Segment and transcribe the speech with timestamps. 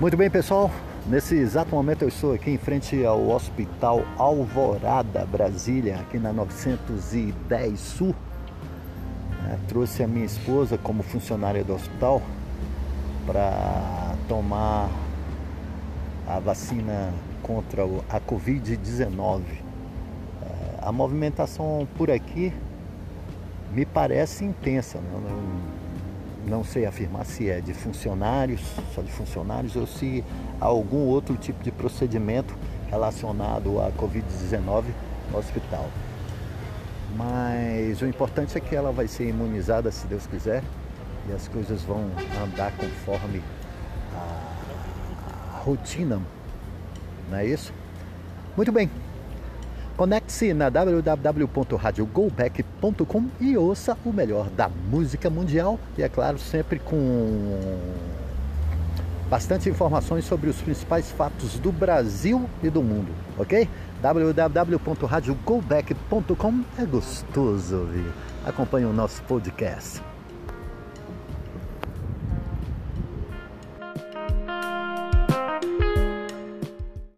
[0.00, 0.70] Muito bem, pessoal.
[1.06, 7.78] Nesse exato momento eu estou aqui em frente ao Hospital Alvorada, Brasília, aqui na 910
[7.78, 8.14] Sul.
[9.46, 12.22] É, trouxe a minha esposa como funcionária do hospital
[13.26, 14.88] para tomar
[16.26, 17.12] a vacina
[17.42, 19.42] contra a Covid-19.
[19.42, 22.54] É, a movimentação por aqui
[23.70, 24.96] me parece intensa.
[24.96, 25.79] Né?
[26.46, 28.60] Não, sei afirmar se é de funcionários,
[28.94, 30.24] só de funcionários, ou se
[30.60, 32.56] há algum outro tipo de procedimento
[32.90, 34.84] relacionado à Covid-19
[35.30, 35.88] no hospital.
[37.16, 40.62] Mas o importante é que ela vai ser imunizada, se Deus quiser,
[41.28, 42.10] e as coisas vão
[42.42, 43.42] andar conforme
[44.14, 46.20] a, a rotina,
[47.28, 47.72] não é isso?
[48.56, 48.90] Muito bem,
[50.00, 57.78] Conecte-se na www.radiogoback.com e ouça o melhor da música mundial e, é claro, sempre com
[59.28, 63.68] bastante informações sobre os principais fatos do Brasil e do mundo, ok?
[64.00, 68.10] www.radiogoback.com é gostoso ouvir.
[68.46, 70.00] Acompanhe o nosso podcast.